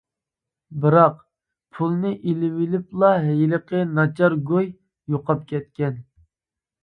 [0.83, 1.17] بىراق،
[1.79, 4.67] پۇلنى ئېلىۋېلىپلا ھېلىقى ناچار گۇي
[5.17, 6.01] يوقاپ كەتكەن.